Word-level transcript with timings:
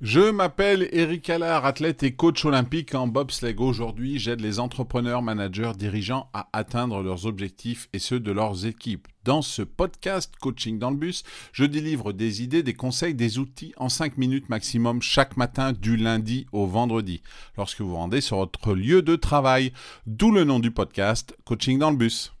Je 0.00 0.30
m'appelle 0.30 0.88
Eric 0.92 1.28
Allard, 1.28 1.66
athlète 1.66 2.02
et 2.02 2.14
coach 2.14 2.46
olympique 2.46 2.94
en 2.94 3.06
bobsleigh. 3.06 3.54
Aujourd'hui, 3.58 4.18
j'aide 4.18 4.40
les 4.40 4.58
entrepreneurs, 4.58 5.20
managers, 5.20 5.72
dirigeants 5.76 6.30
à 6.32 6.48
atteindre 6.54 7.02
leurs 7.02 7.26
objectifs 7.26 7.90
et 7.92 7.98
ceux 7.98 8.18
de 8.18 8.32
leurs 8.32 8.64
équipes. 8.64 9.08
Dans 9.24 9.42
ce 9.42 9.60
podcast 9.60 10.32
Coaching 10.40 10.78
dans 10.78 10.90
le 10.90 10.96
bus, 10.96 11.22
je 11.52 11.66
délivre 11.66 12.14
des 12.14 12.42
idées, 12.42 12.62
des 12.62 12.72
conseils, 12.72 13.14
des 13.14 13.38
outils 13.38 13.74
en 13.76 13.90
5 13.90 14.16
minutes 14.16 14.48
maximum 14.48 15.02
chaque 15.02 15.36
matin 15.36 15.74
du 15.74 15.98
lundi 15.98 16.46
au 16.52 16.66
vendredi, 16.66 17.20
lorsque 17.58 17.82
vous 17.82 17.94
rendez 17.94 18.22
sur 18.22 18.38
votre 18.38 18.72
lieu 18.72 19.02
de 19.02 19.16
travail. 19.16 19.70
D'où 20.06 20.30
le 20.32 20.44
nom 20.44 20.60
du 20.60 20.70
podcast 20.70 21.36
Coaching 21.44 21.78
dans 21.78 21.90
le 21.90 21.98
bus. 21.98 22.32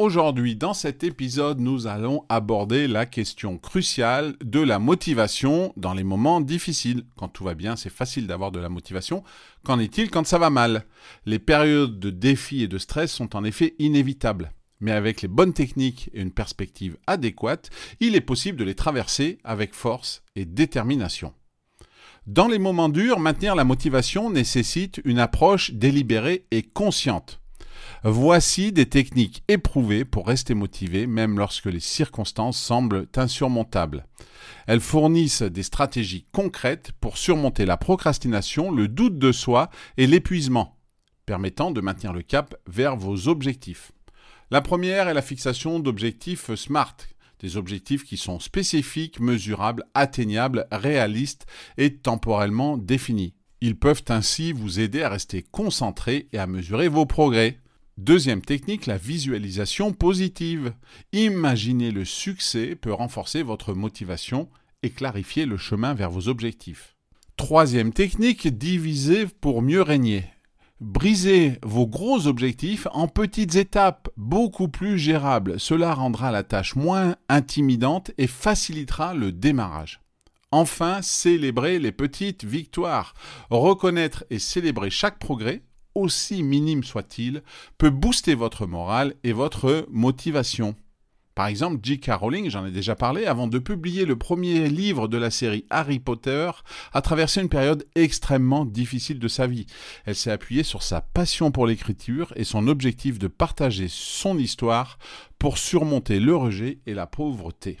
Aujourd'hui, 0.00 0.56
dans 0.56 0.72
cet 0.72 1.04
épisode, 1.04 1.60
nous 1.60 1.86
allons 1.86 2.24
aborder 2.30 2.88
la 2.88 3.04
question 3.04 3.58
cruciale 3.58 4.34
de 4.42 4.58
la 4.58 4.78
motivation 4.78 5.74
dans 5.76 5.92
les 5.92 6.04
moments 6.04 6.40
difficiles. 6.40 7.04
Quand 7.18 7.28
tout 7.28 7.44
va 7.44 7.52
bien, 7.52 7.76
c'est 7.76 7.92
facile 7.92 8.26
d'avoir 8.26 8.50
de 8.50 8.58
la 8.58 8.70
motivation. 8.70 9.22
Qu'en 9.62 9.78
est-il 9.78 10.10
quand 10.10 10.26
ça 10.26 10.38
va 10.38 10.48
mal? 10.48 10.86
Les 11.26 11.38
périodes 11.38 11.98
de 11.98 12.08
défi 12.08 12.62
et 12.62 12.66
de 12.66 12.78
stress 12.78 13.12
sont 13.12 13.36
en 13.36 13.44
effet 13.44 13.74
inévitables. 13.78 14.52
Mais 14.80 14.92
avec 14.92 15.20
les 15.20 15.28
bonnes 15.28 15.52
techniques 15.52 16.08
et 16.14 16.22
une 16.22 16.32
perspective 16.32 16.96
adéquate, 17.06 17.68
il 18.00 18.16
est 18.16 18.22
possible 18.22 18.56
de 18.56 18.64
les 18.64 18.74
traverser 18.74 19.36
avec 19.44 19.74
force 19.74 20.22
et 20.34 20.46
détermination. 20.46 21.34
Dans 22.26 22.48
les 22.48 22.58
moments 22.58 22.88
durs, 22.88 23.20
maintenir 23.20 23.54
la 23.54 23.64
motivation 23.64 24.30
nécessite 24.30 25.02
une 25.04 25.18
approche 25.18 25.72
délibérée 25.72 26.46
et 26.52 26.62
consciente. 26.62 27.39
Voici 28.02 28.72
des 28.72 28.86
techniques 28.86 29.42
éprouvées 29.48 30.06
pour 30.06 30.26
rester 30.26 30.54
motivé 30.54 31.06
même 31.06 31.38
lorsque 31.38 31.66
les 31.66 31.80
circonstances 31.80 32.58
semblent 32.58 33.06
insurmontables. 33.14 34.06
Elles 34.66 34.80
fournissent 34.80 35.42
des 35.42 35.62
stratégies 35.62 36.24
concrètes 36.32 36.92
pour 37.00 37.18
surmonter 37.18 37.66
la 37.66 37.76
procrastination, 37.76 38.70
le 38.70 38.88
doute 38.88 39.18
de 39.18 39.32
soi 39.32 39.68
et 39.98 40.06
l'épuisement, 40.06 40.78
permettant 41.26 41.72
de 41.72 41.82
maintenir 41.82 42.14
le 42.14 42.22
cap 42.22 42.54
vers 42.66 42.96
vos 42.96 43.28
objectifs. 43.28 43.92
La 44.50 44.62
première 44.62 45.08
est 45.08 45.14
la 45.14 45.20
fixation 45.20 45.78
d'objectifs 45.78 46.54
SMART, 46.54 46.96
des 47.40 47.58
objectifs 47.58 48.04
qui 48.04 48.16
sont 48.16 48.40
spécifiques, 48.40 49.20
mesurables, 49.20 49.84
atteignables, 49.92 50.66
réalistes 50.72 51.44
et 51.76 51.96
temporellement 51.96 52.78
définis. 52.78 53.34
Ils 53.60 53.78
peuvent 53.78 54.04
ainsi 54.08 54.52
vous 54.52 54.80
aider 54.80 55.02
à 55.02 55.10
rester 55.10 55.42
concentré 55.42 56.28
et 56.32 56.38
à 56.38 56.46
mesurer 56.46 56.88
vos 56.88 57.04
progrès. 57.04 57.58
Deuxième 57.98 58.40
technique, 58.40 58.86
la 58.86 58.96
visualisation 58.96 59.92
positive. 59.92 60.72
Imaginer 61.12 61.90
le 61.90 62.04
succès 62.04 62.74
peut 62.74 62.92
renforcer 62.92 63.42
votre 63.42 63.74
motivation 63.74 64.48
et 64.82 64.90
clarifier 64.90 65.44
le 65.46 65.56
chemin 65.56 65.94
vers 65.94 66.10
vos 66.10 66.28
objectifs. 66.28 66.96
Troisième 67.36 67.92
technique, 67.92 68.48
diviser 68.48 69.26
pour 69.26 69.62
mieux 69.62 69.82
régner. 69.82 70.24
Brisez 70.80 71.58
vos 71.62 71.86
gros 71.86 72.26
objectifs 72.26 72.86
en 72.92 73.06
petites 73.06 73.56
étapes 73.56 74.08
beaucoup 74.16 74.68
plus 74.68 74.98
gérables. 74.98 75.60
Cela 75.60 75.92
rendra 75.92 76.30
la 76.30 76.42
tâche 76.42 76.74
moins 76.74 77.16
intimidante 77.28 78.12
et 78.16 78.26
facilitera 78.26 79.12
le 79.12 79.30
démarrage. 79.30 80.00
Enfin, 80.52 81.00
célébrez 81.02 81.78
les 81.78 81.92
petites 81.92 82.44
victoires. 82.44 83.14
Reconnaître 83.50 84.24
et 84.30 84.38
célébrer 84.38 84.88
chaque 84.90 85.18
progrès 85.18 85.62
aussi 85.94 86.42
minime 86.42 86.84
soit-il, 86.84 87.42
peut 87.78 87.90
booster 87.90 88.34
votre 88.34 88.66
morale 88.66 89.14
et 89.24 89.32
votre 89.32 89.86
motivation. 89.90 90.74
Par 91.34 91.46
exemple, 91.46 91.78
J.K. 91.82 92.10
Rowling, 92.12 92.50
j'en 92.50 92.66
ai 92.66 92.70
déjà 92.70 92.94
parlé, 92.94 93.24
avant 93.24 93.46
de 93.46 93.58
publier 93.58 94.04
le 94.04 94.16
premier 94.16 94.68
livre 94.68 95.08
de 95.08 95.16
la 95.16 95.30
série 95.30 95.64
Harry 95.70 95.98
Potter, 95.98 96.50
a 96.92 97.00
traversé 97.00 97.40
une 97.40 97.48
période 97.48 97.86
extrêmement 97.94 98.64
difficile 98.64 99.18
de 99.18 99.28
sa 99.28 99.46
vie. 99.46 99.66
Elle 100.04 100.16
s'est 100.16 100.30
appuyée 100.30 100.64
sur 100.64 100.82
sa 100.82 101.00
passion 101.00 101.50
pour 101.50 101.66
l'écriture 101.66 102.32
et 102.36 102.44
son 102.44 102.68
objectif 102.68 103.18
de 103.18 103.28
partager 103.28 103.86
son 103.88 104.36
histoire 104.36 104.98
pour 105.38 105.56
surmonter 105.56 106.20
le 106.20 106.36
rejet 106.36 106.80
et 106.86 106.94
la 106.94 107.06
pauvreté. 107.06 107.78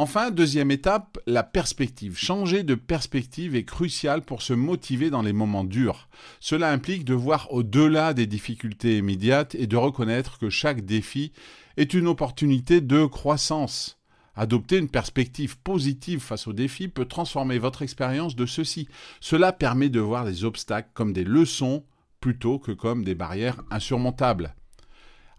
Enfin, 0.00 0.30
deuxième 0.30 0.70
étape, 0.70 1.18
la 1.26 1.42
perspective. 1.42 2.16
Changer 2.16 2.62
de 2.62 2.76
perspective 2.76 3.56
est 3.56 3.64
crucial 3.64 4.22
pour 4.22 4.42
se 4.42 4.52
motiver 4.52 5.10
dans 5.10 5.22
les 5.22 5.32
moments 5.32 5.64
durs. 5.64 6.08
Cela 6.38 6.70
implique 6.70 7.04
de 7.04 7.14
voir 7.14 7.52
au-delà 7.52 8.14
des 8.14 8.28
difficultés 8.28 8.98
immédiates 8.98 9.56
et 9.56 9.66
de 9.66 9.76
reconnaître 9.76 10.38
que 10.38 10.50
chaque 10.50 10.86
défi 10.86 11.32
est 11.76 11.94
une 11.94 12.06
opportunité 12.06 12.80
de 12.80 13.06
croissance. 13.06 13.98
Adopter 14.36 14.76
une 14.76 14.88
perspective 14.88 15.58
positive 15.58 16.20
face 16.20 16.46
aux 16.46 16.52
défis 16.52 16.86
peut 16.86 17.06
transformer 17.06 17.58
votre 17.58 17.82
expérience 17.82 18.36
de 18.36 18.46
ceci. 18.46 18.86
Cela 19.18 19.50
permet 19.50 19.88
de 19.88 19.98
voir 19.98 20.24
les 20.24 20.44
obstacles 20.44 20.90
comme 20.94 21.12
des 21.12 21.24
leçons 21.24 21.82
plutôt 22.20 22.60
que 22.60 22.70
comme 22.70 23.02
des 23.02 23.16
barrières 23.16 23.64
insurmontables. 23.68 24.54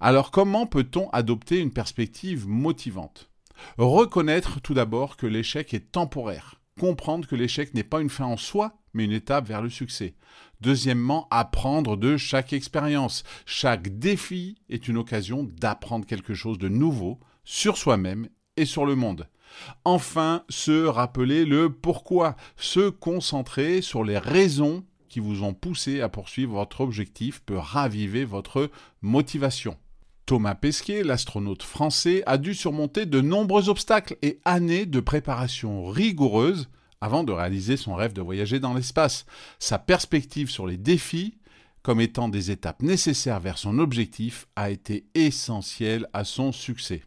Alors 0.02 0.31
comment 0.31 0.66
peut-on 0.66 1.09
adopter 1.12 1.59
une 1.59 1.72
perspective 1.72 2.46
motivante? 2.46 3.30
Reconnaître 3.78 4.59
tout 4.62 4.74
d'abord 4.74 5.18
que 5.18 5.28
l'échec 5.28 5.74
est 5.74 5.92
temporaire. 5.92 6.59
Comprendre 6.80 7.28
que 7.28 7.36
l'échec 7.36 7.74
n'est 7.74 7.84
pas 7.84 8.02
une 8.02 8.09
fin 8.09 8.25
en 8.25 8.38
soi, 8.38 8.78
mais 8.94 9.06
une 9.06 9.12
étape 9.12 9.47
vers 9.47 9.62
le 9.62 9.70
succès. 9.70 10.16
Deuxièmement, 10.62 11.28
apprendre 11.30 11.97
de 11.97 12.18
chaque 12.18 12.53
expérience. 12.53 13.24
Chaque 13.46 14.00
défi 14.00 14.56
est 14.70 14.88
une 14.88 14.97
occasion 14.97 15.44
d'apprendre 15.44 16.06
quelque 16.06 16.34
chose 16.34 16.58
de 16.58 16.70
nouveau 16.70 17.20
sur 17.44 17.78
soi-même 17.78 18.30
et 18.58 18.66
sur 18.66 18.86
le 18.86 18.96
monde. 18.96 19.28
Enfin, 19.84 20.44
se 20.50 20.86
rappeler 20.86 21.46
le 21.46 21.72
pourquoi, 21.72 22.36
se 22.56 22.90
concentrer 22.90 23.81
sur 23.81 24.03
les 24.03 24.18
raisons 24.18 24.86
qui 25.08 25.20
vous 25.20 25.44
ont 25.44 25.53
poussé 25.53 26.02
à 26.02 26.09
poursuivre 26.09 26.53
votre 26.53 26.81
objectif 26.81 27.41
peut 27.41 27.58
raviver 27.58 28.26
votre 28.26 28.70
motivation. 29.02 29.76
Thomas 30.29 30.53
Pesquet, 30.53 31.01
l'astronaute 31.01 31.63
français, 31.63 32.22
a 32.28 32.38
dû 32.38 32.53
surmonter 32.53 33.07
de 33.07 33.19
nombreux 33.19 33.67
obstacles 33.67 34.16
et 34.22 34.40
années 34.45 34.85
de 34.85 35.00
préparation 35.00 35.85
rigoureuse 35.85 36.69
avant 37.01 37.23
de 37.23 37.31
réaliser 37.31 37.78
son 37.78 37.95
rêve 37.95 38.13
de 38.13 38.22
voyager 38.22 38.59
dans 38.59 38.75
l'espace. 38.75 39.25
Sa 39.57 39.79
perspective 39.79 40.51
sur 40.51 40.67
les 40.67 40.78
défis, 40.78 41.40
comme 41.81 42.00
étant 42.00 42.29
des 42.29 42.51
étapes 42.51 42.84
nécessaires 42.84 43.40
vers 43.40 43.57
son 43.57 43.79
objectif, 43.79 44.45
a 44.56 44.69
été 44.69 45.07
essentielle 45.16 46.06
à 46.13 46.23
son 46.23 46.51
succès. 46.51 47.01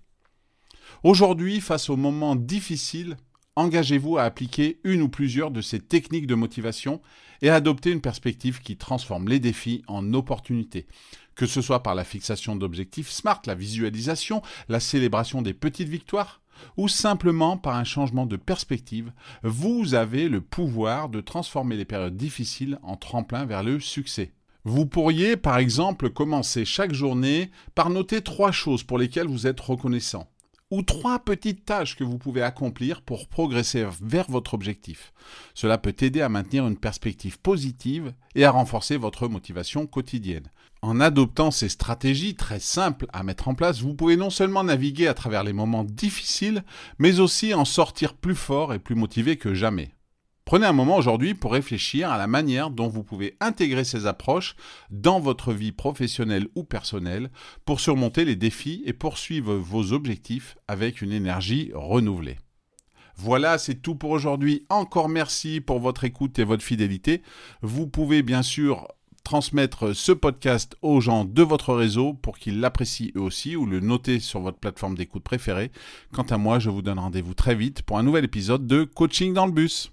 Aujourd'hui, 1.04 1.60
face 1.60 1.90
aux 1.90 1.96
moments 1.96 2.34
difficiles, 2.34 3.16
engagez-vous 3.56 4.18
à 4.18 4.22
appliquer 4.22 4.80
une 4.84 5.02
ou 5.02 5.08
plusieurs 5.08 5.50
de 5.50 5.60
ces 5.60 5.80
techniques 5.80 6.26
de 6.26 6.34
motivation 6.34 7.00
et 7.42 7.50
à 7.50 7.56
adopter 7.56 7.90
une 7.90 8.00
perspective 8.00 8.60
qui 8.60 8.76
transforme 8.76 9.28
les 9.28 9.40
défis 9.40 9.82
en 9.88 10.14
opportunités 10.14 10.86
que 11.34 11.46
ce 11.46 11.62
soit 11.62 11.82
par 11.82 11.94
la 11.94 12.04
fixation 12.04 12.56
d'objectifs 12.56 13.10
SMART, 13.10 13.42
la 13.46 13.54
visualisation, 13.54 14.42
la 14.68 14.80
célébration 14.80 15.42
des 15.42 15.54
petites 15.54 15.88
victoires, 15.88 16.40
ou 16.76 16.88
simplement 16.88 17.56
par 17.56 17.76
un 17.76 17.84
changement 17.84 18.26
de 18.26 18.36
perspective, 18.36 19.12
vous 19.42 19.94
avez 19.94 20.28
le 20.28 20.40
pouvoir 20.40 21.08
de 21.08 21.20
transformer 21.20 21.76
les 21.76 21.84
périodes 21.84 22.16
difficiles 22.16 22.78
en 22.82 22.96
tremplin 22.96 23.46
vers 23.46 23.62
le 23.62 23.80
succès. 23.80 24.32
Vous 24.64 24.86
pourriez, 24.86 25.36
par 25.36 25.58
exemple, 25.58 26.10
commencer 26.10 26.64
chaque 26.64 26.92
journée 26.92 27.50
par 27.74 27.90
noter 27.90 28.20
trois 28.20 28.52
choses 28.52 28.84
pour 28.84 28.98
lesquelles 28.98 29.26
vous 29.26 29.48
êtes 29.48 29.58
reconnaissant 29.58 30.28
ou 30.72 30.82
trois 30.82 31.18
petites 31.18 31.66
tâches 31.66 31.96
que 31.96 32.02
vous 32.02 32.16
pouvez 32.16 32.40
accomplir 32.40 33.02
pour 33.02 33.28
progresser 33.28 33.86
vers 34.00 34.30
votre 34.30 34.54
objectif. 34.54 35.12
Cela 35.52 35.76
peut 35.76 35.94
aider 36.00 36.22
à 36.22 36.30
maintenir 36.30 36.66
une 36.66 36.78
perspective 36.78 37.38
positive 37.38 38.14
et 38.34 38.46
à 38.46 38.50
renforcer 38.50 38.96
votre 38.96 39.28
motivation 39.28 39.86
quotidienne. 39.86 40.50
En 40.80 40.98
adoptant 40.98 41.50
ces 41.50 41.68
stratégies 41.68 42.36
très 42.36 42.58
simples 42.58 43.06
à 43.12 43.22
mettre 43.22 43.48
en 43.48 43.54
place, 43.54 43.82
vous 43.82 43.92
pouvez 43.92 44.16
non 44.16 44.30
seulement 44.30 44.64
naviguer 44.64 45.08
à 45.08 45.14
travers 45.14 45.44
les 45.44 45.52
moments 45.52 45.84
difficiles, 45.84 46.64
mais 46.98 47.20
aussi 47.20 47.52
en 47.52 47.66
sortir 47.66 48.14
plus 48.14 48.34
fort 48.34 48.72
et 48.72 48.78
plus 48.78 48.94
motivé 48.94 49.36
que 49.36 49.52
jamais. 49.52 49.92
Prenez 50.44 50.66
un 50.66 50.72
moment 50.72 50.96
aujourd'hui 50.96 51.34
pour 51.34 51.52
réfléchir 51.52 52.10
à 52.10 52.18
la 52.18 52.26
manière 52.26 52.70
dont 52.70 52.88
vous 52.88 53.04
pouvez 53.04 53.36
intégrer 53.40 53.84
ces 53.84 54.06
approches 54.06 54.56
dans 54.90 55.20
votre 55.20 55.52
vie 55.52 55.72
professionnelle 55.72 56.48
ou 56.56 56.64
personnelle 56.64 57.30
pour 57.64 57.80
surmonter 57.80 58.24
les 58.24 58.36
défis 58.36 58.82
et 58.84 58.92
poursuivre 58.92 59.54
vos 59.54 59.92
objectifs 59.92 60.56
avec 60.68 61.00
une 61.00 61.12
énergie 61.12 61.70
renouvelée. 61.74 62.38
Voilà, 63.16 63.56
c'est 63.58 63.76
tout 63.76 63.94
pour 63.94 64.10
aujourd'hui. 64.10 64.66
Encore 64.68 65.08
merci 65.08 65.60
pour 65.60 65.78
votre 65.78 66.04
écoute 66.04 66.38
et 66.38 66.44
votre 66.44 66.64
fidélité. 66.64 67.22
Vous 67.62 67.86
pouvez 67.86 68.22
bien 68.22 68.42
sûr 68.42 68.88
transmettre 69.24 69.94
ce 69.94 70.12
podcast 70.12 70.76
aux 70.82 71.00
gens 71.00 71.24
de 71.24 71.42
votre 71.42 71.74
réseau 71.74 72.14
pour 72.14 72.38
qu'ils 72.38 72.60
l'apprécient 72.60 73.12
eux 73.16 73.20
aussi 73.20 73.54
ou 73.54 73.66
le 73.66 73.80
noter 73.80 74.18
sur 74.18 74.40
votre 74.40 74.58
plateforme 74.58 74.96
d'écoute 74.96 75.22
préférée. 75.22 75.70
Quant 76.12 76.22
à 76.24 76.36
moi, 76.36 76.58
je 76.58 76.70
vous 76.70 76.82
donne 76.82 76.98
rendez-vous 76.98 77.34
très 77.34 77.54
vite 77.54 77.82
pour 77.82 77.98
un 77.98 78.02
nouvel 78.02 78.24
épisode 78.24 78.66
de 78.66 78.82
Coaching 78.84 79.32
dans 79.32 79.46
le 79.46 79.52
bus. 79.52 79.92